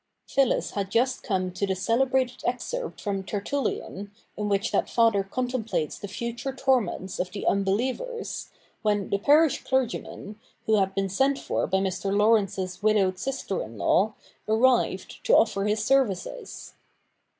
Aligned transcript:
Phyllis 0.27 0.71
had 0.71 0.89
just 0.89 1.21
come 1.21 1.51
to 1.51 1.67
the 1.67 1.75
celebrated 1.75 2.41
excerpt 2.43 2.99
from 2.99 3.23
Tertullian, 3.23 4.09
in 4.35 4.49
which 4.49 4.71
that 4.71 4.89
father 4.89 5.23
con 5.23 5.47
templates 5.47 5.99
the 5.99 6.07
future 6.07 6.51
torments 6.55 7.19
of 7.19 7.29
the 7.29 7.45
unbelievers, 7.45 8.49
when 8.81 9.11
the 9.11 9.19
parish 9.19 9.63
clergyman, 9.63 10.39
who 10.65 10.77
had 10.77 10.95
been 10.95 11.07
sent 11.07 11.37
for 11.37 11.67
by 11.67 11.77
Islr. 11.77 12.17
Laurence's 12.17 12.81
widowed 12.81 13.19
sister 13.19 13.61
in 13.61 13.77
law, 13.77 14.15
arrived 14.47 15.23
to 15.23 15.37
offer 15.37 15.65
his 15.65 15.83
services. 15.83 16.73